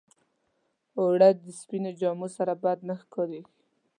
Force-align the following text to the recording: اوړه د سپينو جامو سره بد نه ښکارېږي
اوړه 0.99 1.29
د 1.43 1.45
سپينو 1.59 1.91
جامو 1.99 2.27
سره 2.37 2.53
بد 2.63 2.79
نه 2.89 2.95
ښکارېږي 3.01 3.51